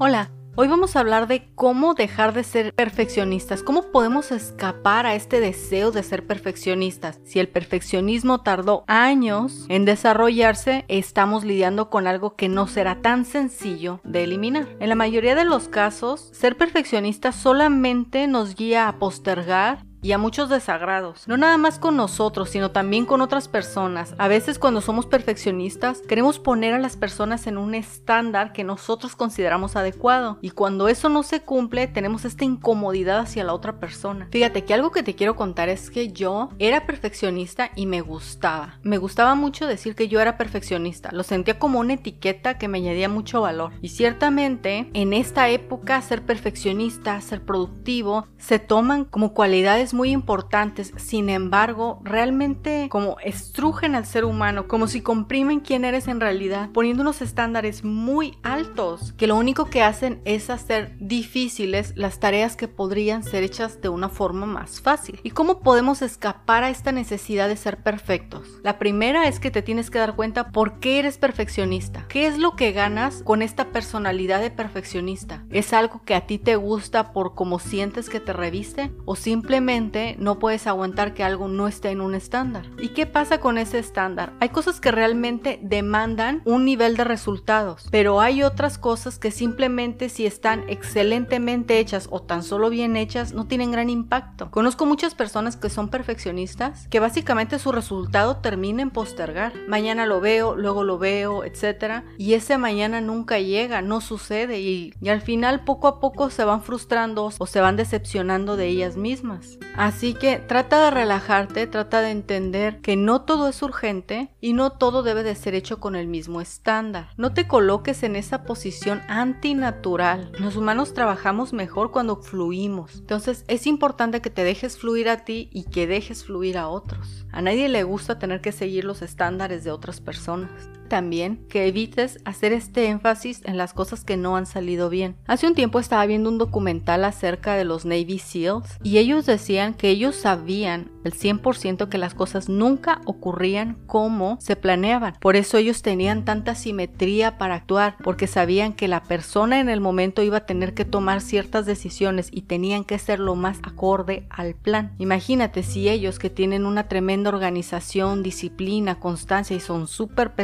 [0.00, 5.16] Hola, hoy vamos a hablar de cómo dejar de ser perfeccionistas, cómo podemos escapar a
[5.16, 7.18] este deseo de ser perfeccionistas.
[7.24, 13.24] Si el perfeccionismo tardó años en desarrollarse, estamos lidiando con algo que no será tan
[13.24, 14.68] sencillo de eliminar.
[14.78, 20.18] En la mayoría de los casos, ser perfeccionista solamente nos guía a postergar y a
[20.18, 24.14] muchos desagrados, no nada más con nosotros, sino también con otras personas.
[24.18, 29.16] A veces cuando somos perfeccionistas, queremos poner a las personas en un estándar que nosotros
[29.16, 34.28] consideramos adecuado y cuando eso no se cumple, tenemos esta incomodidad hacia la otra persona.
[34.30, 38.78] Fíjate que algo que te quiero contar es que yo era perfeccionista y me gustaba.
[38.82, 42.78] Me gustaba mucho decir que yo era perfeccionista, lo sentía como una etiqueta que me
[42.78, 43.72] añadía mucho valor.
[43.82, 50.92] Y ciertamente, en esta época ser perfeccionista, ser productivo, se toman como cualidades muy importantes,
[50.96, 56.70] sin embargo, realmente como estrujen al ser humano, como si comprimen quién eres en realidad,
[56.72, 62.54] poniendo unos estándares muy altos, que lo único que hacen es hacer difíciles las tareas
[62.54, 65.18] que podrían ser hechas de una forma más fácil.
[65.24, 68.46] ¿Y cómo podemos escapar a esta necesidad de ser perfectos?
[68.62, 72.06] La primera es que te tienes que dar cuenta por qué eres perfeccionista.
[72.08, 75.44] ¿Qué es lo que ganas con esta personalidad de perfeccionista?
[75.50, 78.92] ¿Es algo que a ti te gusta por cómo sientes que te reviste?
[79.04, 79.77] ¿O simplemente
[80.18, 82.66] no puedes aguantar que algo no esté en un estándar.
[82.78, 84.32] ¿Y qué pasa con ese estándar?
[84.40, 90.08] Hay cosas que realmente demandan un nivel de resultados, pero hay otras cosas que simplemente
[90.08, 94.50] si están excelentemente hechas o tan solo bien hechas no tienen gran impacto.
[94.50, 99.52] Conozco muchas personas que son perfeccionistas, que básicamente su resultado termina en postergar.
[99.68, 102.02] Mañana lo veo, luego lo veo, etc.
[102.18, 106.62] Y ese mañana nunca llega, no sucede y al final poco a poco se van
[106.62, 109.58] frustrando o se van decepcionando de ellas mismas.
[109.76, 114.70] Así que trata de relajarte, trata de entender que no todo es urgente y no
[114.70, 117.10] todo debe de ser hecho con el mismo estándar.
[117.16, 120.32] No te coloques en esa posición antinatural.
[120.38, 122.96] Los humanos trabajamos mejor cuando fluimos.
[122.96, 127.26] Entonces es importante que te dejes fluir a ti y que dejes fluir a otros.
[127.32, 130.50] A nadie le gusta tener que seguir los estándares de otras personas
[130.88, 135.16] también que evites hacer este énfasis en las cosas que no han salido bien.
[135.26, 139.74] Hace un tiempo estaba viendo un documental acerca de los Navy SEALs y ellos decían
[139.74, 145.14] que ellos sabían el 100% que las cosas nunca ocurrían como se planeaban.
[145.20, 149.80] Por eso ellos tenían tanta simetría para actuar, porque sabían que la persona en el
[149.80, 154.26] momento iba a tener que tomar ciertas decisiones y tenían que ser lo más acorde
[154.30, 154.92] al plan.
[154.98, 160.34] Imagínate si ellos que tienen una tremenda organización, disciplina, constancia y son súper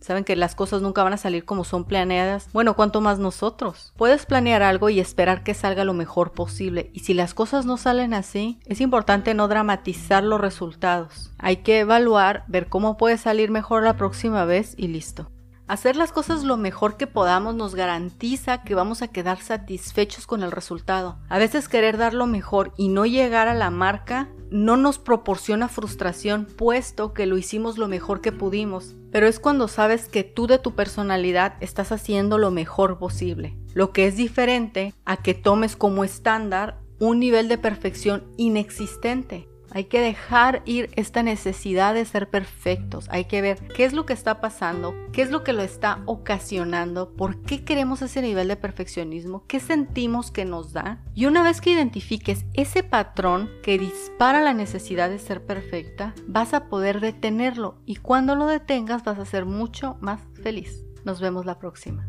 [0.00, 3.92] saben que las cosas nunca van a salir como son planeadas, bueno, cuanto más nosotros.
[3.96, 7.76] Puedes planear algo y esperar que salga lo mejor posible, y si las cosas no
[7.76, 11.30] salen así, es importante no dramatizar los resultados.
[11.38, 15.30] Hay que evaluar, ver cómo puede salir mejor la próxima vez y listo.
[15.68, 20.42] Hacer las cosas lo mejor que podamos nos garantiza que vamos a quedar satisfechos con
[20.42, 21.18] el resultado.
[21.28, 25.68] A veces querer dar lo mejor y no llegar a la marca no nos proporciona
[25.68, 30.46] frustración puesto que lo hicimos lo mejor que pudimos, pero es cuando sabes que tú
[30.46, 35.76] de tu personalidad estás haciendo lo mejor posible, lo que es diferente a que tomes
[35.76, 39.48] como estándar un nivel de perfección inexistente.
[39.74, 43.06] Hay que dejar ir esta necesidad de ser perfectos.
[43.10, 46.02] Hay que ver qué es lo que está pasando, qué es lo que lo está
[46.06, 51.02] ocasionando, por qué queremos ese nivel de perfeccionismo, qué sentimos que nos da.
[51.14, 56.52] Y una vez que identifiques ese patrón que dispara la necesidad de ser perfecta, vas
[56.54, 60.84] a poder detenerlo y cuando lo detengas vas a ser mucho más feliz.
[61.04, 62.08] Nos vemos la próxima.